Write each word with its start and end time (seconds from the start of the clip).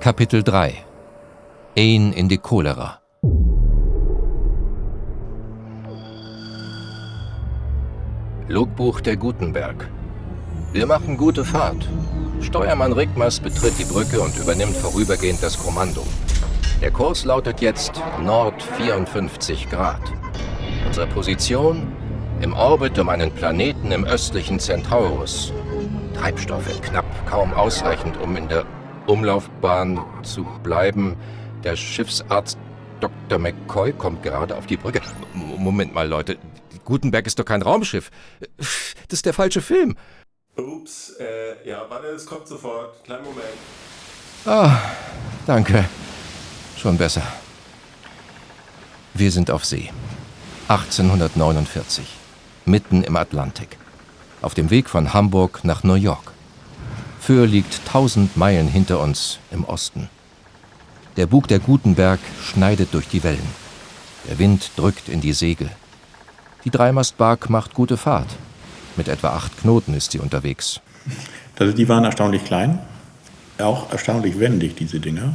Kapitel 0.00 0.42
3 0.42 0.82
Ein 1.76 2.14
in 2.14 2.30
die 2.30 2.38
Cholera 2.38 3.00
Logbuch 8.48 9.02
der 9.02 9.18
Gutenberg 9.18 9.90
Wir 10.72 10.86
machen 10.86 11.18
gute 11.18 11.44
Fahrt. 11.44 11.86
Steuermann 12.40 12.94
Rickmers 12.94 13.40
betritt 13.40 13.78
die 13.78 13.84
Brücke 13.84 14.22
und 14.22 14.38
übernimmt 14.38 14.74
vorübergehend 14.74 15.42
das 15.42 15.62
Kommando. 15.62 16.06
Der 16.80 16.92
Kurs 16.92 17.26
lautet 17.26 17.60
jetzt 17.60 18.02
Nord 18.22 18.62
54 18.62 19.68
Grad. 19.68 20.00
Unsere 20.86 21.08
Position 21.08 21.92
im 22.40 22.54
Orbit 22.54 22.98
um 22.98 23.10
einen 23.10 23.32
Planeten 23.32 23.92
im 23.92 24.04
östlichen 24.04 24.60
Centaurus. 24.60 25.52
Treibstoffe 26.14 26.80
knapp, 26.80 27.04
kaum 27.28 27.52
ausreichend, 27.52 28.18
um 28.18 28.34
in 28.36 28.48
der 28.48 28.64
Umlaufbahn 29.10 30.00
zu 30.22 30.46
bleiben. 30.62 31.16
Der 31.64 31.74
Schiffsarzt 31.74 32.56
Dr. 33.00 33.38
McCoy 33.38 33.92
kommt 33.92 34.22
gerade 34.22 34.56
auf 34.56 34.66
die 34.66 34.76
Brücke. 34.76 35.00
Moment 35.34 35.92
mal, 35.92 36.06
Leute. 36.06 36.38
Gutenberg 36.84 37.26
ist 37.26 37.38
doch 37.38 37.44
kein 37.44 37.62
Raumschiff. 37.62 38.10
Das 38.56 39.18
ist 39.18 39.26
der 39.26 39.34
falsche 39.34 39.60
Film. 39.60 39.96
Ups, 40.56 41.16
äh, 41.18 41.68
ja, 41.68 41.84
warte, 41.88 42.08
es 42.08 42.24
kommt 42.24 42.46
sofort. 42.46 43.02
Kleinen 43.04 43.24
Moment. 43.24 43.46
Ah, 44.46 44.78
danke. 45.46 45.84
Schon 46.76 46.96
besser. 46.96 47.22
Wir 49.14 49.30
sind 49.32 49.50
auf 49.50 49.64
See. 49.64 49.90
1849. 50.68 52.06
Mitten 52.64 53.02
im 53.02 53.16
Atlantik. 53.16 53.76
Auf 54.40 54.54
dem 54.54 54.70
Weg 54.70 54.88
von 54.88 55.12
Hamburg 55.12 55.64
nach 55.64 55.82
New 55.82 55.94
York. 55.94 56.32
Föhr 57.20 57.46
liegt 57.46 57.86
tausend 57.86 58.36
Meilen 58.36 58.66
hinter 58.66 59.00
uns 59.00 59.38
im 59.50 59.64
Osten. 59.64 60.08
Der 61.16 61.26
Bug 61.26 61.46
der 61.48 61.58
Gutenberg 61.58 62.20
schneidet 62.42 62.92
durch 62.92 63.08
die 63.08 63.22
Wellen. 63.22 63.48
Der 64.28 64.38
Wind 64.38 64.70
drückt 64.76 65.08
in 65.08 65.20
die 65.20 65.32
Segel. 65.32 65.70
Die 66.64 66.70
Dreimastbark 66.70 67.48
macht 67.50 67.74
gute 67.74 67.96
Fahrt. 67.96 68.28
Mit 68.96 69.08
etwa 69.08 69.30
acht 69.30 69.56
Knoten 69.58 69.94
ist 69.94 70.12
sie 70.12 70.18
unterwegs. 70.18 70.80
Also 71.58 71.72
die 71.72 71.88
waren 71.88 72.04
erstaunlich 72.04 72.44
klein, 72.44 72.78
auch 73.58 73.92
erstaunlich 73.92 74.40
wendig, 74.40 74.74
diese 74.76 74.98
Dinger 74.98 75.34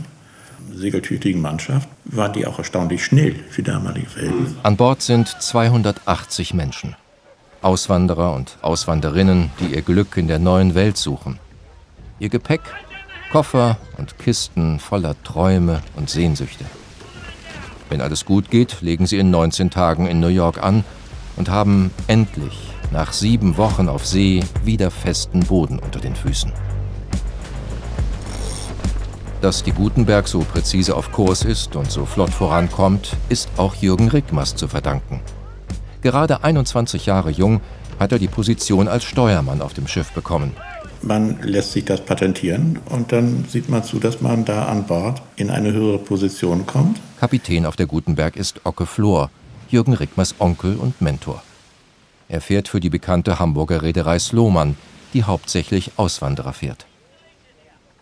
segeltüchtigen 0.74 1.42
Mannschaft 1.42 1.90
waren 2.06 2.34
die 2.34 2.46
auch 2.46 2.58
erstaunlich 2.58 3.04
schnell 3.04 3.36
für 3.50 3.64
damalige 3.64 4.08
Verhältnisse. 4.08 4.56
An 4.64 4.78
Bord 4.78 5.02
sind 5.02 5.28
280 5.28 6.54
Menschen. 6.54 6.96
Auswanderer 7.62 8.34
und 8.34 8.58
Auswanderinnen, 8.62 9.52
die 9.60 9.74
ihr 9.74 9.82
Glück 9.82 10.18
in 10.18 10.28
der 10.28 10.40
neuen 10.40 10.76
Welt 10.76 10.98
suchen. 10.98 11.40
Ihr 12.18 12.30
Gepäck, 12.30 12.62
Koffer 13.30 13.78
und 13.98 14.18
Kisten 14.18 14.80
voller 14.80 15.22
Träume 15.24 15.82
und 15.98 16.10
Sehnsüchte. 16.10 16.64
Wenn 17.90 18.00
alles 18.00 18.24
gut 18.24 18.50
geht, 18.50 18.82
legen 18.82 19.06
sie 19.06 19.18
in 19.18 19.32
19 19.32 19.70
Tagen 19.70 20.08
in 20.08 20.22
New 20.22 20.30
York 20.30 20.64
an 20.64 20.86
und 21.36 21.50
haben 21.50 21.92
endlich 22.08 22.74
nach 22.92 23.12
sieben 23.12 23.58
Wochen 23.58 23.90
auf 23.90 24.06
See 24.06 24.44
wieder 24.64 24.92
festen 24.92 25.42
Boden 25.42 25.78
unter 25.78 26.00
den 26.00 26.16
Füßen. 26.16 26.54
Dass 29.42 29.64
die 29.64 29.74
Gutenberg 29.74 30.30
so 30.30 30.40
präzise 30.40 30.96
auf 30.96 31.12
Kurs 31.12 31.44
ist 31.44 31.76
und 31.76 31.92
so 31.92 32.06
flott 32.06 32.32
vorankommt, 32.32 33.12
ist 33.28 33.50
auch 33.58 33.76
Jürgen 33.76 34.08
Rickmers 34.08 34.56
zu 34.56 34.70
verdanken. 34.70 35.20
Gerade 36.02 36.46
21 36.46 37.08
Jahre 37.08 37.32
jung 37.32 37.60
hat 38.00 38.14
er 38.14 38.20
die 38.20 38.30
Position 38.30 38.88
als 38.88 39.04
Steuermann 39.04 39.62
auf 39.62 39.74
dem 39.74 39.88
Schiff 39.88 40.12
bekommen. 40.14 40.56
Man 41.06 41.40
lässt 41.44 41.74
sich 41.74 41.86
das 41.86 42.02
patentieren 42.02 42.80
und 42.90 43.12
dann 43.12 43.46
sieht 43.48 43.70
man 43.70 43.84
zu, 43.84 44.00
dass 44.00 44.22
man 44.22 44.44
da 44.44 44.66
an 44.66 44.88
Bord 44.88 45.22
in 45.36 45.52
eine 45.52 45.72
höhere 45.72 46.00
Position 46.00 46.66
kommt. 46.66 47.00
Kapitän 47.20 47.68
auf 47.68 47.76
der 47.76 47.86
Gutenberg 47.86 48.36
ist 48.36 48.66
Ocke 48.66 48.88
Flor, 48.88 49.30
Jürgen 49.70 49.94
Rickmers 49.94 50.34
Onkel 50.40 50.76
und 50.76 51.02
Mentor. 51.02 51.44
Er 52.28 52.42
fährt 52.42 52.68
für 52.68 52.80
die 52.80 52.90
bekannte 52.90 53.38
Hamburger 53.38 53.84
Reederei 53.84 54.18
Sloman, 54.18 54.78
die 55.14 55.24
hauptsächlich 55.24 55.92
Auswanderer 55.98 56.54
fährt. 56.54 56.88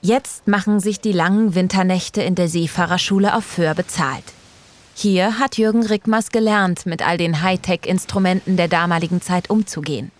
Jetzt 0.02 0.48
machen 0.48 0.80
sich 0.80 1.02
die 1.02 1.12
langen 1.12 1.56
Winternächte 1.56 2.22
in 2.22 2.36
der 2.36 2.48
Seefahrerschule 2.48 3.36
auf 3.36 3.44
Föhr 3.44 3.74
bezahlt. 3.74 4.24
Hier 4.96 5.40
hat 5.40 5.58
Jürgen 5.58 5.86
Rickmers 5.86 6.30
gelernt, 6.30 6.86
mit 6.86 7.06
all 7.06 7.18
den 7.18 7.42
Hightech-Instrumenten 7.42 8.56
der 8.56 8.70
damaligen 8.70 9.22
Zeit 9.22 9.50
umzugehen. 9.50 10.12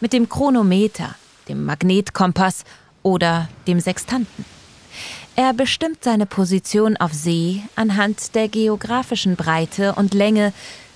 Mit 0.00 0.12
dem 0.12 0.28
Chronometer, 0.28 1.14
dem 1.48 1.64
Magnetkompass 1.64 2.64
oder 3.02 3.48
dem 3.66 3.80
Sextanten. 3.80 4.44
Er 5.36 5.52
bestimmt 5.52 6.02
seine 6.02 6.26
Position 6.26 6.96
auf 6.96 7.12
See 7.12 7.62
anhand 7.76 8.34
der 8.34 8.48
geografischen 8.48 9.36
Breite 9.36 9.94
und 9.94 10.14
Länge, 10.14 10.52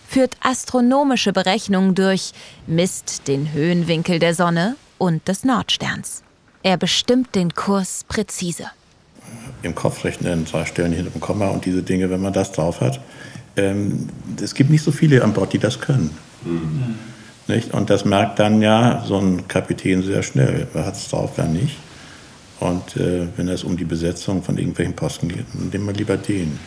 führt 0.08 0.36
astronomische 0.40 1.32
Berechnungen 1.32 1.94
durch, 1.94 2.32
misst 2.66 3.28
den 3.28 3.52
Höhenwinkel 3.52 4.18
der 4.18 4.34
Sonne 4.34 4.76
und 4.98 5.28
des 5.28 5.44
Nordsterns. 5.44 6.22
Er 6.62 6.76
bestimmt 6.76 7.34
den 7.34 7.54
Kurs 7.54 8.04
präzise. 8.08 8.64
Im 9.62 9.74
Kopf 9.74 10.04
rechnen, 10.04 10.46
zwei 10.46 10.64
Stellen 10.64 10.92
hinter 10.92 11.10
dem 11.10 11.20
Komma 11.20 11.48
und 11.48 11.64
diese 11.64 11.82
Dinge, 11.82 12.10
wenn 12.10 12.20
man 12.20 12.32
das 12.32 12.52
drauf 12.52 12.80
hat. 12.80 13.00
Ähm, 13.56 14.08
es 14.42 14.54
gibt 14.54 14.70
nicht 14.70 14.82
so 14.82 14.90
viele 14.90 15.22
an 15.22 15.32
Bord, 15.32 15.52
die 15.52 15.58
das 15.58 15.80
können. 15.80 16.10
Mhm. 16.44 16.96
Nicht? 17.50 17.74
Und 17.74 17.90
das 17.90 18.04
merkt 18.04 18.38
dann 18.38 18.62
ja 18.62 19.02
so 19.04 19.18
ein 19.18 19.48
Kapitän 19.48 20.04
sehr 20.04 20.22
schnell. 20.22 20.68
Wer 20.72 20.86
hat 20.86 20.94
es 20.94 21.08
drauf, 21.08 21.32
wer 21.34 21.46
nicht. 21.46 21.76
Und 22.60 22.96
äh, 22.96 23.26
wenn 23.36 23.48
es 23.48 23.64
um 23.64 23.76
die 23.76 23.84
Besetzung 23.84 24.44
von 24.44 24.56
irgendwelchen 24.56 24.94
Posten 24.94 25.28
geht, 25.28 25.46
dann 25.52 25.70
nehmen 25.70 25.86
wir 25.86 25.94
lieber 25.94 26.16
den. 26.16 26.60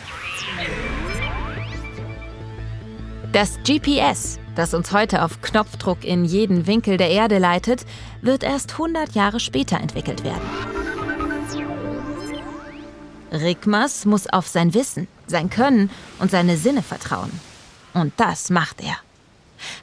Das 3.31 3.57
GPS, 3.65 4.39
das 4.55 4.73
uns 4.73 4.91
heute 4.91 5.23
auf 5.23 5.41
Knopfdruck 5.41 6.03
in 6.03 6.25
jeden 6.25 6.67
Winkel 6.67 6.97
der 6.97 7.11
Erde 7.11 7.37
leitet, 7.37 7.85
wird 8.21 8.43
erst 8.43 8.73
100 8.73 9.15
Jahre 9.15 9.39
später 9.39 9.79
entwickelt 9.79 10.25
werden. 10.25 10.41
Rickmers 13.31 14.03
muss 14.03 14.27
auf 14.27 14.47
sein 14.47 14.73
Wissen, 14.73 15.07
sein 15.27 15.49
Können 15.49 15.89
und 16.19 16.29
seine 16.29 16.57
Sinne 16.57 16.83
vertrauen. 16.83 17.31
Und 17.93 18.11
das 18.17 18.49
macht 18.49 18.81
er. 18.81 18.97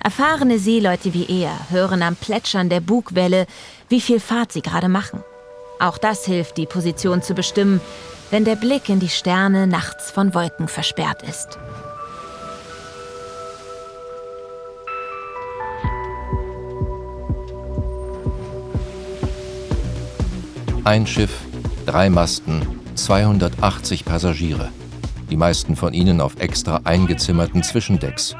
Erfahrene 0.02 0.58
Seeleute 0.58 1.12
wie 1.12 1.26
er 1.42 1.70
hören 1.70 2.02
am 2.02 2.16
Plätschern 2.16 2.70
der 2.70 2.80
Bugwelle, 2.80 3.46
wie 3.90 4.00
viel 4.00 4.18
Fahrt 4.18 4.50
sie 4.50 4.62
gerade 4.62 4.88
machen. 4.88 5.22
Auch 5.78 5.98
das 5.98 6.24
hilft, 6.24 6.56
die 6.56 6.66
Position 6.66 7.22
zu 7.22 7.34
bestimmen, 7.34 7.82
wenn 8.30 8.46
der 8.46 8.56
Blick 8.56 8.88
in 8.88 8.98
die 8.98 9.10
Sterne 9.10 9.66
nachts 9.66 10.10
von 10.10 10.34
Wolken 10.34 10.68
versperrt 10.68 11.22
ist. 11.22 11.58
Ein 20.84 21.06
Schiff, 21.06 21.42
drei 21.84 22.08
Masten, 22.08 22.62
280 22.94 24.06
Passagiere. 24.06 24.70
Die 25.30 25.36
meisten 25.36 25.76
von 25.76 25.92
ihnen 25.92 26.22
auf 26.22 26.36
extra 26.38 26.80
eingezimmerten 26.84 27.62
Zwischendecks. 27.62 28.34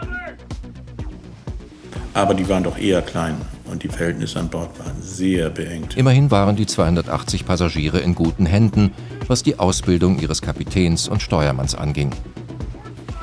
Aber 2.15 2.34
die 2.34 2.48
waren 2.48 2.65
doch 2.65 2.76
eher 2.76 3.03
klein 3.03 3.37
und 3.71 3.82
die 3.82 3.88
Verhältnisse 3.88 4.41
an 4.41 4.48
Bord 4.48 4.78
waren 4.78 5.00
sehr 5.00 5.48
beengt. 5.50 5.97
Immerhin 5.97 6.31
waren 6.31 6.56
die 6.56 6.66
280 6.66 7.47
Passagiere 7.47 8.00
in 8.00 8.15
guten 8.15 8.47
Händen, 8.47 8.93
was 9.28 9.43
die 9.43 9.59
Ausbildung 9.59 10.19
ihres 10.19 10.43
Kapitäns 10.43 11.09
und 11.09 11.22
Steuermanns 11.22 11.75
anging. 11.75 12.10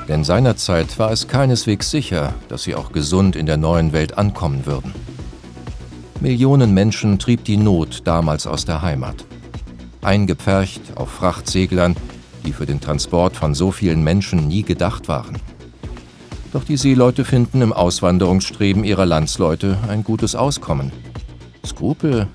Denn 0.08 0.24
seinerzeit 0.24 0.98
war 0.98 1.12
es 1.12 1.28
keineswegs 1.28 1.90
sicher, 1.90 2.34
dass 2.48 2.62
sie 2.62 2.74
auch 2.74 2.92
gesund 2.92 3.36
in 3.36 3.44
der 3.44 3.58
neuen 3.58 3.92
Welt 3.92 4.16
ankommen 4.16 4.64
würden. 4.64 4.94
Millionen 6.20 6.72
Menschen 6.72 7.18
trieb 7.18 7.44
die 7.44 7.58
Not 7.58 8.00
damals 8.04 8.46
aus 8.46 8.64
der 8.64 8.80
Heimat. 8.80 9.26
Eingepfercht 10.00 10.80
auf 10.96 11.10
Frachtseglern, 11.10 11.94
die 12.46 12.52
für 12.52 12.64
den 12.64 12.80
Transport 12.80 13.36
von 13.36 13.54
so 13.54 13.70
vielen 13.70 14.02
Menschen 14.02 14.48
nie 14.48 14.62
gedacht 14.62 15.08
waren. 15.08 15.38
Doch 16.52 16.64
die 16.64 16.76
Seeleute 16.76 17.24
finden 17.24 17.60
im 17.60 17.72
Auswanderungsstreben 17.72 18.82
ihrer 18.82 19.04
Landsleute 19.04 19.76
ein 19.88 20.02
gutes 20.02 20.34
Auskommen. 20.34 20.92
Skrupel 21.66 22.26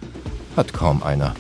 hat 0.55 0.71
kaum 0.71 1.01
einer. 1.01 1.33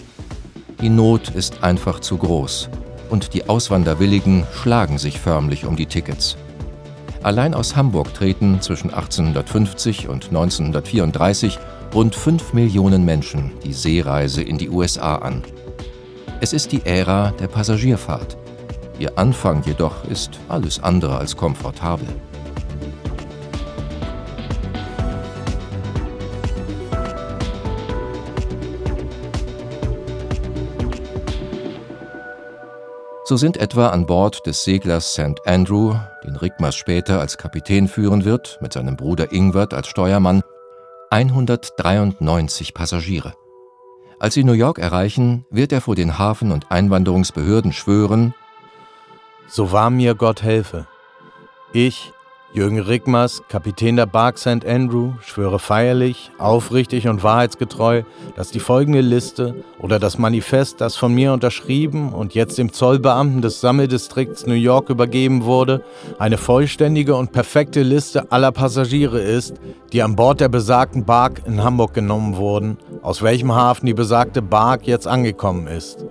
Die 0.81 0.89
Not 0.89 1.29
ist 1.29 1.63
einfach 1.63 1.99
zu 1.99 2.17
groß 2.17 2.69
und 3.09 3.35
die 3.35 3.47
Auswanderwilligen 3.47 4.45
schlagen 4.53 4.97
sich 4.97 5.19
förmlich 5.19 5.65
um 5.65 5.75
die 5.75 5.85
Tickets. 5.85 6.35
Allein 7.21 7.53
aus 7.53 7.75
Hamburg 7.75 8.13
treten 8.13 8.59
zwischen 8.59 8.89
1850 8.89 10.09
und 10.09 10.25
1934 10.25 11.59
rund 11.93 12.15
5 12.15 12.53
Millionen 12.53 13.05
Menschen 13.05 13.51
die 13.63 13.71
Seereise 13.71 14.41
in 14.41 14.57
die 14.57 14.69
USA 14.69 15.17
an. 15.17 15.43
Es 16.41 16.53
ist 16.53 16.71
die 16.71 16.81
Ära 16.85 17.31
der 17.39 17.47
Passagierfahrt. 17.47 18.35
Ihr 18.99 19.17
Anfang 19.17 19.63
jedoch 19.63 20.03
ist 20.05 20.31
alles 20.49 20.81
andere 20.81 21.17
als 21.17 21.37
komfortabel. 21.37 22.07
So 33.33 33.37
sind 33.37 33.57
etwa 33.57 33.87
an 33.87 34.05
Bord 34.05 34.45
des 34.45 34.63
Seglers 34.63 35.13
St. 35.13 35.41
Andrew, 35.47 35.95
den 36.23 36.35
Rigmas 36.35 36.75
später 36.75 37.19
als 37.19 37.39
Kapitän 37.39 37.87
führen 37.87 38.25
wird, 38.25 38.59
mit 38.61 38.73
seinem 38.73 38.95
Bruder 38.95 39.31
Ingwert 39.31 39.73
als 39.73 39.87
Steuermann, 39.87 40.43
193 41.09 42.75
Passagiere. 42.75 43.33
Als 44.19 44.35
sie 44.35 44.43
New 44.43 44.53
York 44.53 44.77
erreichen, 44.77 45.47
wird 45.49 45.71
er 45.71 45.81
vor 45.81 45.95
den 45.95 46.19
Hafen- 46.19 46.51
und 46.51 46.69
Einwanderungsbehörden 46.69 47.73
schwören, 47.73 48.35
So 49.47 49.71
wahr 49.71 49.89
mir 49.89 50.13
Gott 50.13 50.43
helfe. 50.43 50.85
Ich, 51.71 52.13
Jürgen 52.53 52.77
Rickmers, 52.77 53.41
Kapitän 53.49 53.95
der 53.95 54.05
Bark 54.05 54.37
St. 54.37 54.63
Andrew, 54.63 55.13
schwöre 55.21 55.57
feierlich, 55.57 56.29
aufrichtig 56.37 57.07
und 57.07 57.23
wahrheitsgetreu, 57.23 58.03
dass 58.35 58.51
die 58.51 58.59
folgende 58.59 59.01
Liste 59.01 59.55
oder 59.79 59.97
das 59.97 60.19
Manifest, 60.19 60.79
das 60.79 60.95
von 60.95 61.15
mir 61.15 61.33
unterschrieben 61.33 62.13
und 62.13 62.35
jetzt 62.35 62.59
dem 62.59 62.71
Zollbeamten 62.71 63.41
des 63.41 63.59
Sammeldistrikts 63.59 64.45
New 64.45 64.53
York 64.53 64.91
übergeben 64.91 65.45
wurde, 65.45 65.83
eine 66.19 66.37
vollständige 66.37 67.15
und 67.15 67.31
perfekte 67.31 67.81
Liste 67.81 68.31
aller 68.31 68.51
Passagiere 68.51 69.19
ist, 69.19 69.55
die 69.91 70.03
an 70.03 70.15
Bord 70.15 70.39
der 70.39 70.49
besagten 70.49 71.05
Bark 71.05 71.41
in 71.47 71.63
Hamburg 71.63 71.95
genommen 71.95 72.37
wurden, 72.37 72.77
aus 73.01 73.23
welchem 73.23 73.55
Hafen 73.55 73.87
die 73.87 73.95
besagte 73.95 74.43
Bark 74.43 74.85
jetzt 74.85 75.07
angekommen 75.07 75.65
ist 75.65 76.05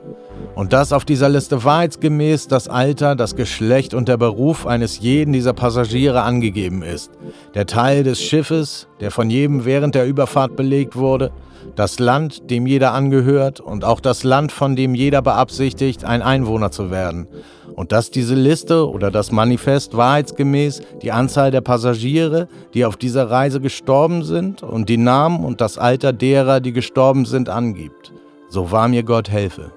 und 0.54 0.72
dass 0.72 0.92
auf 0.92 1.04
dieser 1.04 1.28
Liste 1.28 1.64
wahrheitsgemäß 1.64 2.48
das 2.48 2.68
Alter, 2.68 3.16
das 3.16 3.36
Geschlecht 3.36 3.94
und 3.94 4.08
der 4.08 4.16
Beruf 4.16 4.66
eines 4.66 5.00
jeden 5.00 5.32
dieser 5.32 5.52
Passagiere 5.52 6.22
angegeben 6.22 6.82
ist, 6.82 7.10
der 7.54 7.66
Teil 7.66 8.02
des 8.02 8.22
Schiffes, 8.22 8.88
der 9.00 9.10
von 9.10 9.30
jedem 9.30 9.64
während 9.64 9.94
der 9.94 10.06
Überfahrt 10.06 10.56
belegt 10.56 10.96
wurde, 10.96 11.32
das 11.76 11.98
Land, 11.98 12.50
dem 12.50 12.66
jeder 12.66 12.92
angehört 12.92 13.60
und 13.60 13.84
auch 13.84 14.00
das 14.00 14.24
Land, 14.24 14.52
von 14.52 14.76
dem 14.76 14.94
jeder 14.94 15.22
beabsichtigt, 15.22 16.04
ein 16.04 16.22
Einwohner 16.22 16.70
zu 16.70 16.90
werden, 16.90 17.28
und 17.74 17.92
dass 17.92 18.10
diese 18.10 18.34
Liste 18.34 18.88
oder 18.90 19.10
das 19.10 19.32
Manifest 19.32 19.96
wahrheitsgemäß 19.96 20.82
die 21.00 21.12
Anzahl 21.12 21.50
der 21.50 21.62
Passagiere, 21.62 22.48
die 22.74 22.84
auf 22.84 22.96
dieser 22.98 23.30
Reise 23.30 23.60
gestorben 23.60 24.24
sind, 24.24 24.62
und 24.62 24.88
die 24.88 24.98
Namen 24.98 25.44
und 25.44 25.60
das 25.62 25.78
Alter 25.78 26.12
derer, 26.12 26.60
die 26.60 26.72
gestorben 26.72 27.24
sind, 27.24 27.48
angibt. 27.48 28.12
So 28.50 28.70
wahr 28.70 28.88
mir 28.88 29.04
Gott 29.04 29.30
helfe. 29.30 29.72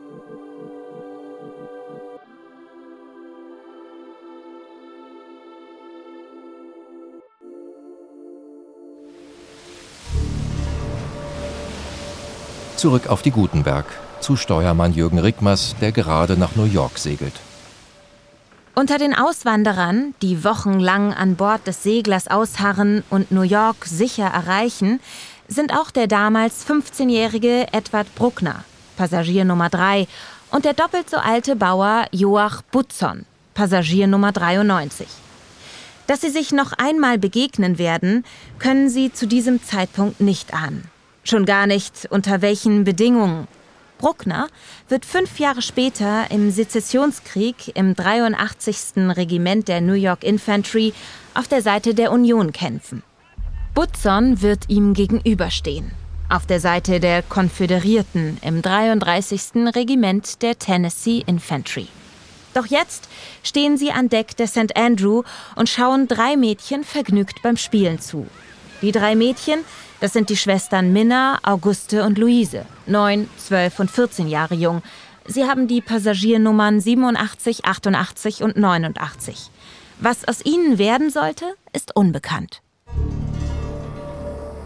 Zurück 12.85 13.07
auf 13.07 13.23
die 13.23 13.31
Gutenberg, 13.31 13.87
zu 14.19 14.35
Steuermann 14.37 14.93
Jürgen 14.93 15.17
Rickmers, 15.17 15.75
der 15.81 15.91
gerade 15.91 16.37
nach 16.37 16.55
New 16.55 16.65
York 16.65 16.99
segelt. 16.99 17.33
Unter 18.75 18.99
den 18.99 19.15
Auswanderern, 19.15 20.13
die 20.21 20.43
wochenlang 20.43 21.11
an 21.11 21.35
Bord 21.35 21.65
des 21.65 21.81
Seglers 21.81 22.27
ausharren 22.27 23.03
und 23.09 23.31
New 23.31 23.41
York 23.41 23.87
sicher 23.87 24.25
erreichen, 24.27 24.99
sind 25.47 25.73
auch 25.73 25.89
der 25.89 26.05
damals 26.05 26.63
15-jährige 26.63 27.73
Edward 27.73 28.13
Bruckner, 28.13 28.63
Passagier 28.97 29.45
Nummer 29.45 29.69
3, 29.69 30.07
und 30.51 30.63
der 30.63 30.73
doppelt 30.73 31.09
so 31.09 31.17
alte 31.17 31.55
Bauer 31.55 32.05
Joach 32.11 32.61
Butzon, 32.71 33.25
Passagier 33.55 34.05
Nummer 34.05 34.31
93. 34.31 35.07
Dass 36.05 36.21
sie 36.21 36.29
sich 36.29 36.51
noch 36.51 36.71
einmal 36.73 37.17
begegnen 37.17 37.79
werden, 37.79 38.23
können 38.59 38.91
sie 38.91 39.11
zu 39.11 39.25
diesem 39.25 39.63
Zeitpunkt 39.63 40.21
nicht 40.21 40.53
ahnen. 40.53 40.91
Schon 41.27 41.45
gar 41.45 41.65
nicht 41.65 42.07
unter 42.11 42.43
welchen 42.43 42.83
Bedingungen. 42.83 43.47
Bruckner 43.97 44.47
wird 44.89 45.05
fünf 45.05 45.39
Jahre 45.39 45.63
später 45.63 46.29
im 46.29 46.51
Sezessionskrieg 46.51 47.75
im 47.75 47.95
83. 47.95 49.17
Regiment 49.17 49.67
der 49.67 49.81
New 49.81 49.93
York 49.93 50.23
Infantry 50.23 50.93
auf 51.33 51.47
der 51.47 51.63
Seite 51.63 51.95
der 51.95 52.11
Union 52.11 52.51
kämpfen. 52.51 53.01
Butzon 53.73 54.43
wird 54.43 54.69
ihm 54.69 54.93
gegenüberstehen, 54.93 55.91
auf 56.29 56.45
der 56.45 56.59
Seite 56.59 56.99
der 56.99 57.23
Konföderierten 57.23 58.37
im 58.43 58.61
33. 58.61 59.73
Regiment 59.75 60.43
der 60.43 60.59
Tennessee 60.59 61.23
Infantry. 61.25 61.87
Doch 62.53 62.67
jetzt 62.67 63.09
stehen 63.41 63.77
sie 63.77 63.91
an 63.91 64.09
Deck 64.09 64.37
der 64.37 64.47
St. 64.47 64.77
Andrew 64.77 65.23
und 65.55 65.69
schauen 65.69 66.07
drei 66.07 66.37
Mädchen 66.37 66.83
vergnügt 66.83 67.41
beim 67.41 67.57
Spielen 67.57 67.99
zu. 67.99 68.27
Die 68.83 68.91
drei 68.91 69.15
Mädchen 69.15 69.59
das 69.99 70.13
sind 70.13 70.29
die 70.29 70.37
Schwestern 70.37 70.93
Minna, 70.93 71.39
Auguste 71.43 72.03
und 72.03 72.17
Luise, 72.17 72.65
9, 72.85 73.29
12 73.37 73.79
und 73.79 73.91
14 73.91 74.27
Jahre 74.27 74.55
jung. 74.55 74.81
Sie 75.25 75.45
haben 75.45 75.67
die 75.67 75.81
Passagiernummern 75.81 76.79
87, 76.79 77.65
88 77.65 78.43
und 78.43 78.57
89. 78.57 79.49
Was 79.99 80.27
aus 80.27 80.45
ihnen 80.45 80.77
werden 80.77 81.09
sollte, 81.09 81.45
ist 81.73 81.95
unbekannt. 81.95 82.61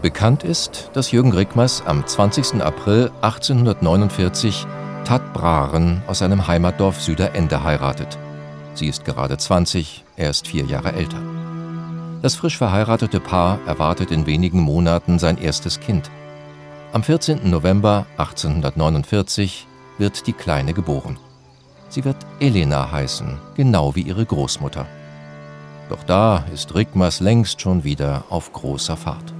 Bekannt 0.02 0.44
ist, 0.44 0.90
dass 0.94 1.12
Jürgen 1.12 1.32
Rickmers 1.32 1.82
am 1.86 2.06
20. 2.06 2.62
April 2.62 3.10
1849 3.20 4.66
Tat 5.04 5.32
Braren 5.32 6.02
aus 6.06 6.18
seinem 6.20 6.46
Heimatdorf 6.46 7.00
Süderende 7.00 7.62
heiratet. 7.64 8.18
Sie 8.74 8.86
ist 8.86 9.04
gerade 9.04 9.36
20, 9.36 10.04
er 10.16 10.30
ist 10.30 10.46
vier 10.46 10.64
Jahre 10.64 10.92
älter. 10.92 11.39
Das 12.22 12.34
frisch 12.34 12.58
verheiratete 12.58 13.18
Paar 13.18 13.58
erwartet 13.66 14.10
in 14.10 14.26
wenigen 14.26 14.60
Monaten 14.60 15.18
sein 15.18 15.38
erstes 15.38 15.80
Kind. 15.80 16.10
Am 16.92 17.02
14. 17.02 17.48
November 17.48 18.06
1849 18.18 19.66
wird 19.96 20.26
die 20.26 20.34
Kleine 20.34 20.74
geboren. 20.74 21.18
Sie 21.88 22.04
wird 22.04 22.16
Elena 22.38 22.92
heißen, 22.92 23.38
genau 23.56 23.94
wie 23.94 24.02
ihre 24.02 24.26
Großmutter. 24.26 24.86
Doch 25.88 26.04
da 26.04 26.44
ist 26.52 26.74
Rigmas 26.74 27.20
längst 27.20 27.62
schon 27.62 27.84
wieder 27.84 28.24
auf 28.28 28.52
großer 28.52 28.98
Fahrt. 28.98 29.32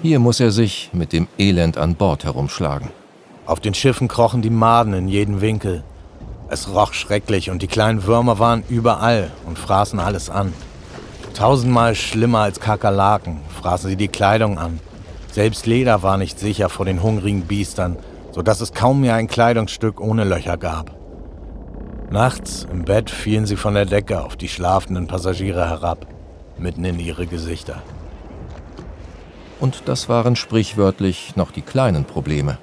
Hier 0.00 0.20
muss 0.20 0.38
er 0.38 0.52
sich 0.52 0.90
mit 0.92 1.12
dem 1.12 1.26
Elend 1.38 1.76
an 1.76 1.96
Bord 1.96 2.24
herumschlagen. 2.24 2.90
Auf 3.46 3.58
den 3.58 3.74
Schiffen 3.74 4.06
krochen 4.06 4.42
die 4.42 4.50
Maden 4.50 4.94
in 4.94 5.08
jeden 5.08 5.40
Winkel. 5.40 5.82
Es 6.48 6.72
roch 6.72 6.92
schrecklich 6.92 7.50
und 7.50 7.62
die 7.62 7.66
kleinen 7.66 8.04
Würmer 8.04 8.38
waren 8.38 8.62
überall 8.68 9.32
und 9.44 9.58
fraßen 9.58 9.98
alles 9.98 10.30
an. 10.30 10.52
Tausendmal 11.34 11.94
schlimmer 11.94 12.40
als 12.40 12.60
Kakerlaken 12.60 13.40
fraßen 13.60 13.90
sie 13.90 13.96
die 13.96 14.08
Kleidung 14.08 14.58
an. 14.58 14.80
Selbst 15.32 15.66
Leder 15.66 16.02
war 16.02 16.18
nicht 16.18 16.38
sicher 16.38 16.68
vor 16.68 16.84
den 16.84 17.02
hungrigen 17.02 17.42
Biestern, 17.42 17.96
sodass 18.32 18.60
es 18.60 18.74
kaum 18.74 19.00
mehr 19.00 19.14
ein 19.14 19.28
Kleidungsstück 19.28 20.00
ohne 20.00 20.24
Löcher 20.24 20.58
gab. 20.58 20.94
Nachts 22.10 22.66
im 22.70 22.84
Bett 22.84 23.08
fielen 23.08 23.46
sie 23.46 23.56
von 23.56 23.72
der 23.72 23.86
Decke 23.86 24.22
auf 24.22 24.36
die 24.36 24.48
schlafenden 24.48 25.06
Passagiere 25.06 25.68
herab, 25.68 26.06
mitten 26.58 26.84
in 26.84 27.00
ihre 27.00 27.26
Gesichter. 27.26 27.82
Und 29.58 29.84
das 29.86 30.10
waren 30.10 30.36
sprichwörtlich 30.36 31.36
noch 31.36 31.50
die 31.50 31.62
kleinen 31.62 32.04
Probleme. 32.04 32.58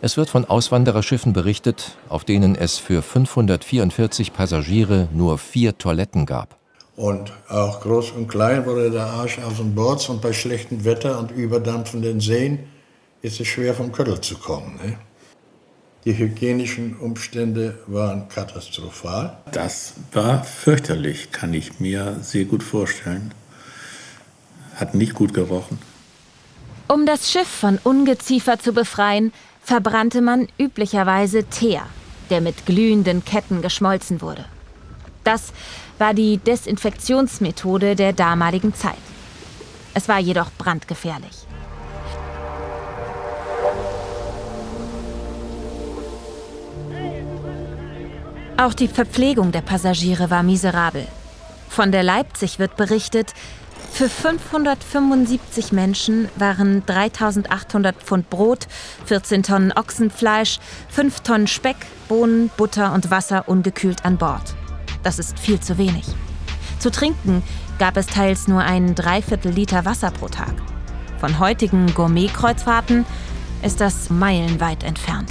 Es 0.00 0.16
wird 0.16 0.30
von 0.30 0.44
Auswandererschiffen 0.44 1.32
berichtet, 1.32 1.96
auf 2.08 2.24
denen 2.24 2.54
es 2.54 2.78
für 2.78 3.02
544 3.02 4.32
Passagiere 4.32 5.08
nur 5.12 5.38
vier 5.38 5.76
Toiletten 5.76 6.24
gab. 6.24 6.59
Und 7.00 7.32
auch 7.48 7.80
groß 7.80 8.10
und 8.10 8.28
klein 8.28 8.66
wurde 8.66 8.90
der 8.90 9.06
Arsch 9.06 9.38
auf 9.38 9.56
dem 9.56 9.74
Bord 9.74 10.06
und 10.10 10.20
bei 10.20 10.34
schlechtem 10.34 10.84
Wetter 10.84 11.18
und 11.18 11.30
überdampfenden 11.30 12.20
Seen 12.20 12.58
ist 13.22 13.40
es 13.40 13.48
schwer 13.48 13.72
vom 13.72 13.90
Köttel 13.90 14.20
zu 14.20 14.36
kommen. 14.36 14.78
Ne? 14.84 14.98
Die 16.04 16.18
hygienischen 16.18 16.98
Umstände 16.98 17.78
waren 17.86 18.28
katastrophal. 18.28 19.38
Das 19.50 19.94
war 20.12 20.44
fürchterlich, 20.44 21.32
kann 21.32 21.54
ich 21.54 21.80
mir 21.80 22.18
sehr 22.20 22.44
gut 22.44 22.62
vorstellen. 22.62 23.32
Hat 24.74 24.94
nicht 24.94 25.14
gut 25.14 25.32
gerochen. 25.32 25.78
Um 26.86 27.06
das 27.06 27.32
Schiff 27.32 27.48
von 27.48 27.78
Ungeziefer 27.82 28.58
zu 28.58 28.74
befreien, 28.74 29.32
verbrannte 29.62 30.20
man 30.20 30.48
üblicherweise 30.58 31.44
Teer, 31.44 31.86
der 32.28 32.42
mit 32.42 32.66
glühenden 32.66 33.24
Ketten 33.24 33.62
geschmolzen 33.62 34.20
wurde. 34.20 34.44
Das 35.24 35.52
war 35.98 36.14
die 36.14 36.38
Desinfektionsmethode 36.38 37.96
der 37.96 38.12
damaligen 38.12 38.74
Zeit. 38.74 38.94
Es 39.94 40.08
war 40.08 40.18
jedoch 40.18 40.50
brandgefährlich. 40.56 41.46
Auch 48.56 48.74
die 48.74 48.88
Verpflegung 48.88 49.52
der 49.52 49.62
Passagiere 49.62 50.30
war 50.30 50.42
miserabel. 50.42 51.06
Von 51.70 51.92
der 51.92 52.02
Leipzig 52.02 52.58
wird 52.58 52.76
berichtet, 52.76 53.32
für 53.90 54.08
575 54.08 55.72
Menschen 55.72 56.28
waren 56.36 56.84
3800 56.86 57.96
Pfund 57.96 58.30
Brot, 58.30 58.66
14 59.06 59.42
Tonnen 59.42 59.72
Ochsenfleisch, 59.72 60.58
5 60.90 61.20
Tonnen 61.20 61.46
Speck, 61.46 61.76
Bohnen, 62.08 62.50
Butter 62.56 62.92
und 62.92 63.10
Wasser 63.10 63.48
ungekühlt 63.48 64.04
an 64.04 64.16
Bord. 64.16 64.54
Das 65.02 65.18
ist 65.18 65.38
viel 65.38 65.60
zu 65.60 65.78
wenig. 65.78 66.06
Zu 66.78 66.90
trinken 66.90 67.42
gab 67.78 67.96
es 67.96 68.06
teils 68.06 68.48
nur 68.48 68.60
einen 68.60 68.94
Dreiviertel 68.94 69.52
Liter 69.52 69.84
Wasser 69.84 70.10
pro 70.10 70.28
Tag. 70.28 70.54
Von 71.18 71.38
heutigen 71.38 71.92
Gourmet-Kreuzfahrten 71.94 73.04
ist 73.62 73.80
das 73.80 74.10
meilenweit 74.10 74.84
entfernt. 74.84 75.30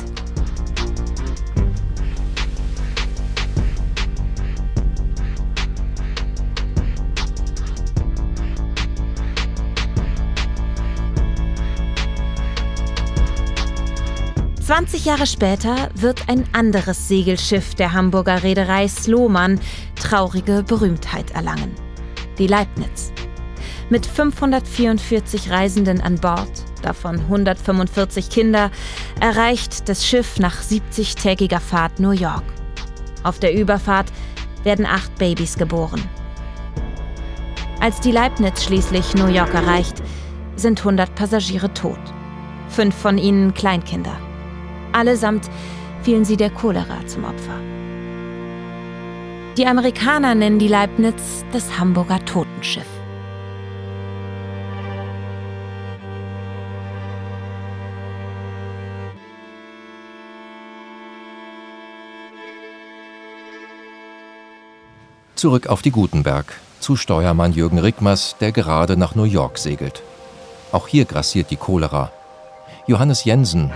20 14.69 15.05
Jahre 15.05 15.25
später 15.25 15.89
wird 15.95 16.29
ein 16.29 16.47
anderes 16.53 17.07
Segelschiff 17.07 17.73
der 17.73 17.91
Hamburger 17.91 18.43
Reederei 18.43 18.87
Sloman 18.87 19.59
traurige 19.95 20.61
Berühmtheit 20.61 21.31
erlangen. 21.31 21.73
Die 22.37 22.45
Leibniz. 22.45 23.11
Mit 23.89 24.05
544 24.05 25.49
Reisenden 25.49 26.01
an 26.01 26.17
Bord, 26.17 26.51
davon 26.83 27.19
145 27.19 28.29
Kinder, 28.29 28.69
erreicht 29.19 29.89
das 29.89 30.05
Schiff 30.05 30.37
nach 30.37 30.61
70-tägiger 30.61 31.59
Fahrt 31.59 31.99
New 31.99 32.11
York. 32.11 32.43
Auf 33.23 33.39
der 33.39 33.55
Überfahrt 33.55 34.11
werden 34.63 34.85
acht 34.85 35.15
Babys 35.15 35.57
geboren. 35.57 36.03
Als 37.79 37.99
die 38.01 38.11
Leibniz 38.11 38.65
schließlich 38.65 39.15
New 39.15 39.29
York 39.29 39.55
erreicht, 39.55 40.03
sind 40.57 40.77
100 40.77 41.15
Passagiere 41.15 41.73
tot. 41.73 41.97
Fünf 42.67 42.93
von 42.93 43.17
ihnen 43.17 43.55
Kleinkinder. 43.55 44.28
Allesamt 44.99 45.49
fielen 46.03 46.25
sie 46.25 46.35
der 46.35 46.49
Cholera 46.49 47.07
zum 47.07 47.23
Opfer. 47.23 47.57
Die 49.55 49.65
Amerikaner 49.65 50.35
nennen 50.35 50.59
die 50.59 50.67
Leibniz 50.67 51.45
das 51.53 51.79
Hamburger 51.79 52.19
Totenschiff. 52.25 52.83
Zurück 65.35 65.67
auf 65.67 65.81
die 65.81 65.91
Gutenberg, 65.91 66.59
zu 66.81 66.97
Steuermann 66.97 67.53
Jürgen 67.53 67.79
Rickmers, 67.79 68.35
der 68.41 68.51
gerade 68.51 68.97
nach 68.97 69.15
New 69.15 69.23
York 69.23 69.59
segelt. 69.59 70.03
Auch 70.73 70.89
hier 70.89 71.05
grassiert 71.05 71.51
die 71.51 71.55
Cholera. 71.55 72.11
Johannes 72.89 73.23
Jensen, 73.23 73.69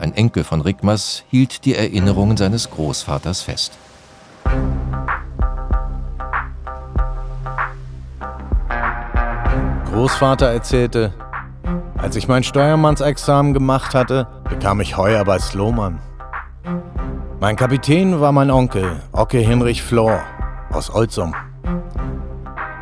ein 0.00 0.12
Enkel 0.14 0.42
von 0.42 0.60
Rickmers, 0.60 1.22
hielt 1.28 1.64
die 1.66 1.76
Erinnerungen 1.76 2.36
seines 2.36 2.68
Großvaters 2.68 3.42
fest. 3.42 3.78
Großvater 9.84 10.48
erzählte, 10.48 11.14
als 11.96 12.16
ich 12.16 12.26
mein 12.26 12.42
Steuermannsexamen 12.42 13.54
gemacht 13.54 13.94
hatte, 13.94 14.26
bekam 14.48 14.80
ich 14.80 14.96
Heuer 14.96 15.24
bei 15.24 15.38
Sloman. 15.38 16.00
Mein 17.38 17.54
Kapitän 17.54 18.20
war 18.20 18.32
mein 18.32 18.50
Onkel, 18.50 19.00
Ocke 19.12 19.38
Hinrich 19.38 19.80
Flor 19.80 20.22
aus 20.72 20.92
Olzum. 20.92 21.36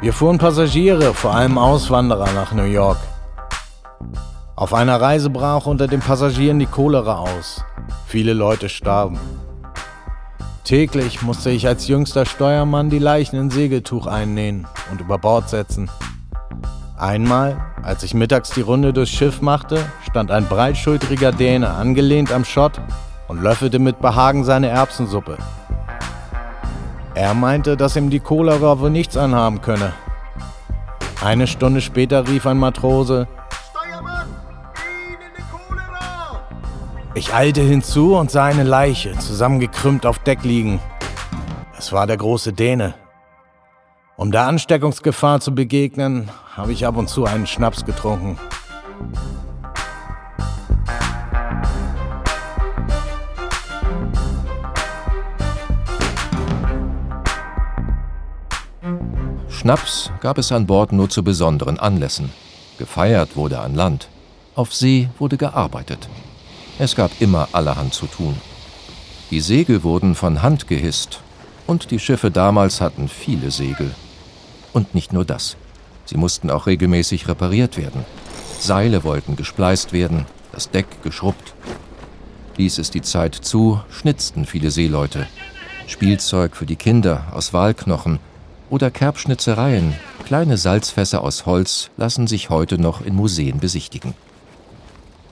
Wir 0.01 0.15
fuhren 0.15 0.39
Passagiere, 0.39 1.13
vor 1.13 1.35
allem 1.35 1.59
Auswanderer, 1.59 2.33
nach 2.33 2.55
New 2.55 2.65
York. 2.65 2.97
Auf 4.57 4.73
einer 4.73 5.01
Reise 5.01 5.31
brach 5.31 5.67
unter 5.67 5.89
den 5.89 5.99
Passagieren 5.99 6.61
die 6.61 6.67
Cholera 6.67 7.19
aus. 7.19 7.65
Viele 8.07 8.35
Leute 8.35 8.69
starben. 8.69 9.19
Täglich 10.63 11.23
musste 11.23 11.51
ich 11.51 11.67
als 11.67 11.89
jüngster 11.89 12.25
Steuermann 12.25 12.89
die 12.89 13.01
Leichen 13.01 13.37
in 13.37 13.51
Segeltuch 13.51 14.07
einnähen 14.07 14.69
und 14.93 15.01
über 15.01 15.19
Bord 15.19 15.49
setzen. 15.49 15.91
Einmal, 16.97 17.57
als 17.83 18.05
ich 18.05 18.15
mittags 18.15 18.51
die 18.51 18.61
Runde 18.61 18.93
durchs 18.93 19.11
Schiff 19.11 19.43
machte, 19.43 19.85
stand 20.09 20.31
ein 20.31 20.47
breitschultriger 20.47 21.33
Däne 21.33 21.71
angelehnt 21.71 22.31
am 22.31 22.45
Schott 22.45 22.81
und 23.27 23.43
löffelte 23.43 23.81
mit 23.81 24.01
Behagen 24.01 24.45
seine 24.45 24.69
Erbsensuppe. 24.69 25.37
Er 27.17 27.35
meinte, 27.35 27.77
dass 27.77 27.97
ihm 27.97 28.09
die 28.09 28.21
Cholera 28.21 28.79
wohl 28.79 28.91
nichts 28.91 29.17
anhaben 29.17 29.61
könne. 29.61 29.93
Eine 31.25 31.49
Stunde 31.49 31.81
später 31.81 32.29
rief 32.29 32.47
ein 32.47 32.59
Matrose: 32.59 33.27
Ich 37.17 37.33
eilte 37.33 37.61
hinzu 37.61 38.17
und 38.17 38.33
sah 38.33 38.47
eine 38.47 38.65
Leiche 38.65 39.17
zusammengekrümmt 39.19 40.05
auf 40.05 40.19
Deck 40.19 40.43
liegen. 40.43 40.81
Es 41.79 41.93
war 41.93 42.09
der 42.09 42.17
große 42.17 42.53
Däne. 42.53 42.95
Um 44.17 44.33
der 44.33 44.49
Ansteckungsgefahr 44.49 45.39
zu 45.39 45.55
begegnen, 45.55 46.29
habe 46.57 46.73
ich 46.73 46.85
ab 46.85 46.97
und 46.97 47.09
zu 47.09 47.25
einen 47.25 47.47
Schnaps 47.47 47.85
getrunken. 47.85 48.37
Schnaps 59.49 60.11
gab 60.21 60.39
es 60.39 60.51
an 60.51 60.67
Bord 60.67 60.91
nur 60.91 61.09
zu 61.09 61.23
besonderen 61.23 61.79
Anlässen. 61.79 62.33
Gefeiert 62.77 63.37
wurde 63.37 63.61
an 63.61 63.77
Land. 63.77 64.09
Auf 64.57 64.75
See 64.75 65.09
wurde 65.19 65.37
gearbeitet. 65.37 66.09
Es 66.79 66.97
gab 66.97 67.11
immer 67.21 67.49
allerhand 67.53 67.95
zu 67.95 68.07
tun. 68.07 68.35
Die 69.31 69.41
Segel 69.41 69.83
wurden 69.85 70.15
von 70.15 70.43
Hand 70.43 70.67
gehisst. 70.67 71.21
Und 71.67 71.91
die 71.91 71.99
Schiffe 71.99 72.31
damals 72.31 72.81
hatten 72.81 73.09
viele 73.09 73.51
Segel. 73.51 73.95
Und 74.73 74.95
nicht 74.95 75.13
nur 75.13 75.25
das. 75.25 75.57
Sie 76.05 76.17
mussten 76.17 76.51
auch 76.51 76.67
regelmäßig 76.67 77.29
repariert 77.29 77.79
werden. 77.79 78.05
Seile 78.59 79.05
wollten 79.05 79.37
gespleist 79.37 79.93
werden, 79.93 80.27
das 80.53 80.71
Deck 80.71 81.03
geschrubbt. 81.03 81.55
Ließ 82.57 82.79
es 82.79 82.91
die 82.91 83.03
Zeit 83.03 83.35
zu, 83.35 83.81
schnitzten 83.91 84.45
viele 84.45 84.71
Seeleute. 84.71 85.27
Spielzeug 85.87 86.57
für 86.57 86.67
die 86.67 86.77
Kinder 86.77 87.29
aus 87.33 87.53
Walknochen, 87.53 88.19
oder 88.71 88.91
Kerbschnitzereien, 88.91 89.95
kleine 90.25 90.57
Salzfässer 90.57 91.23
aus 91.23 91.47
Holz, 91.47 91.91
lassen 91.97 92.27
sich 92.27 92.51
heute 92.51 92.79
noch 92.79 93.03
in 93.03 93.15
Museen 93.15 93.61
besichtigen. 93.61 94.15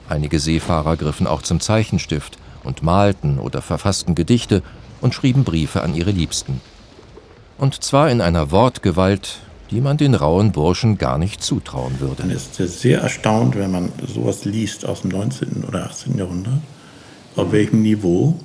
Einige 0.08 0.38
Seefahrer 0.38 0.96
griffen 0.96 1.26
auch 1.26 1.42
zum 1.42 1.60
Zeichenstift 1.60 2.38
und 2.64 2.82
malten 2.82 3.38
oder 3.38 3.62
verfassten 3.62 4.14
Gedichte 4.14 4.62
und 5.00 5.14
schrieben 5.14 5.44
Briefe 5.44 5.82
an 5.82 5.94
ihre 5.94 6.10
Liebsten. 6.10 6.60
Und 7.58 7.82
zwar 7.82 8.10
in 8.10 8.20
einer 8.20 8.50
Wortgewalt, 8.50 9.38
die 9.70 9.80
man 9.80 9.96
den 9.96 10.14
rauen 10.14 10.52
Burschen 10.52 10.98
gar 10.98 11.18
nicht 11.18 11.42
zutrauen 11.42 12.00
würde. 12.00 12.22
Man 12.22 12.32
ist 12.32 12.56
sehr 12.56 13.00
erstaunt, 13.00 13.56
wenn 13.56 13.70
man 13.70 13.92
sowas 14.06 14.44
liest 14.44 14.84
aus 14.84 15.02
dem 15.02 15.10
19. 15.10 15.64
oder 15.66 15.86
18. 15.86 16.18
Jahrhundert, 16.18 16.60
auf 17.36 17.52
welchem 17.52 17.82
Niveau 17.82 18.38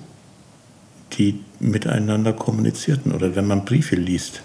die 1.18 1.40
miteinander 1.60 2.34
kommunizierten 2.34 3.12
oder 3.12 3.36
wenn 3.36 3.48
man 3.48 3.66
Briefe 3.66 3.96
liest 3.96 4.42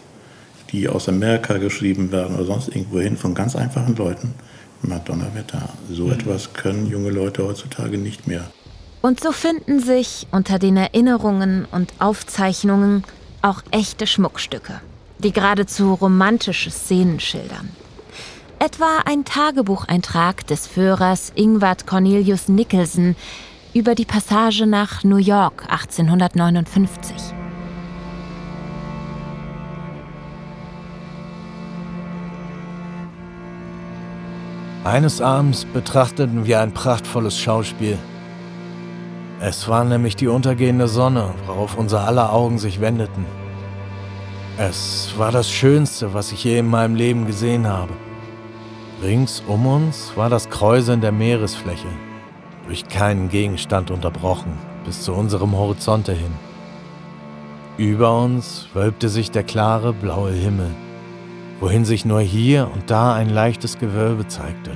die 0.72 0.88
aus 0.88 1.08
Amerika 1.08 1.58
geschrieben 1.58 2.10
werden 2.12 2.34
oder 2.34 2.46
sonst 2.46 2.68
irgendwohin 2.68 3.16
von 3.16 3.34
ganz 3.34 3.54
einfachen 3.54 3.94
Leuten. 3.94 4.34
Madonnerwetter, 4.82 5.68
so 5.90 6.04
mhm. 6.04 6.12
etwas 6.12 6.52
können 6.52 6.88
junge 6.88 7.10
Leute 7.10 7.44
heutzutage 7.44 7.98
nicht 7.98 8.26
mehr. 8.26 8.50
Und 9.00 9.20
so 9.20 9.32
finden 9.32 9.80
sich 9.80 10.26
unter 10.30 10.58
den 10.58 10.76
Erinnerungen 10.76 11.66
und 11.70 11.92
Aufzeichnungen 11.98 13.04
auch 13.42 13.62
echte 13.72 14.06
Schmuckstücke, 14.06 14.80
die 15.18 15.32
geradezu 15.32 15.94
romantische 15.94 16.70
Szenen 16.70 17.18
schildern. 17.18 17.70
Etwa 18.60 18.98
ein 19.04 19.24
Tagebucheintrag 19.24 20.46
des 20.46 20.68
Führers 20.68 21.32
Ingward 21.34 21.86
Cornelius 21.86 22.46
Nicholson 22.46 23.16
über 23.74 23.96
die 23.96 24.04
Passage 24.04 24.66
nach 24.66 25.02
New 25.02 25.16
York 25.16 25.64
1859. 25.68 27.31
Eines 34.84 35.20
Abends 35.20 35.64
betrachteten 35.64 36.44
wir 36.44 36.60
ein 36.60 36.74
prachtvolles 36.74 37.38
Schauspiel. 37.38 37.96
Es 39.40 39.68
war 39.68 39.84
nämlich 39.84 40.16
die 40.16 40.26
untergehende 40.26 40.88
Sonne, 40.88 41.34
worauf 41.46 41.78
unser 41.78 42.04
aller 42.04 42.32
Augen 42.32 42.58
sich 42.58 42.80
wendeten. 42.80 43.24
Es 44.58 45.14
war 45.16 45.30
das 45.30 45.48
Schönste, 45.48 46.14
was 46.14 46.32
ich 46.32 46.42
je 46.42 46.58
in 46.58 46.66
meinem 46.66 46.96
Leben 46.96 47.26
gesehen 47.26 47.68
habe. 47.68 47.92
Rings 49.04 49.40
um 49.46 49.66
uns 49.66 50.16
war 50.16 50.28
das 50.28 50.50
Kräuseln 50.50 51.00
der 51.00 51.12
Meeresfläche, 51.12 51.88
durch 52.66 52.88
keinen 52.88 53.28
Gegenstand 53.28 53.92
unterbrochen, 53.92 54.58
bis 54.84 55.02
zu 55.02 55.12
unserem 55.12 55.56
Horizonte 55.56 56.12
hin. 56.12 56.32
Über 57.76 58.18
uns 58.18 58.66
wölbte 58.74 59.08
sich 59.08 59.30
der 59.30 59.44
klare 59.44 59.92
blaue 59.92 60.32
Himmel 60.32 60.72
wohin 61.62 61.84
sich 61.84 62.04
nur 62.04 62.20
hier 62.20 62.68
und 62.74 62.90
da 62.90 63.14
ein 63.14 63.30
leichtes 63.30 63.78
Gewölbe 63.78 64.26
zeigte. 64.26 64.72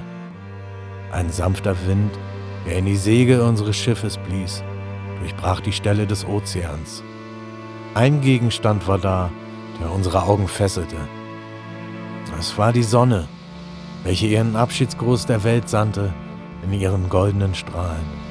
Ein 1.10 1.30
sanfter 1.30 1.74
Wind, 1.88 2.12
der 2.64 2.78
in 2.78 2.86
die 2.86 2.96
Segel 2.96 3.40
unseres 3.40 3.74
Schiffes 3.74 4.18
blies, 4.18 4.62
durchbrach 5.18 5.60
die 5.60 5.72
Stelle 5.72 6.06
des 6.06 6.24
Ozeans. 6.24 7.02
Ein 7.94 8.20
Gegenstand 8.20 8.86
war 8.86 8.98
da, 8.98 9.32
der 9.80 9.90
unsere 9.90 10.22
Augen 10.22 10.46
fesselte. 10.46 10.96
Es 12.38 12.56
war 12.56 12.72
die 12.72 12.84
Sonne, 12.84 13.26
welche 14.04 14.28
ihren 14.28 14.54
Abschiedsgruß 14.54 15.26
der 15.26 15.42
Welt 15.42 15.68
sandte 15.68 16.14
in 16.62 16.72
ihren 16.72 17.08
goldenen 17.08 17.56
Strahlen. 17.56 18.25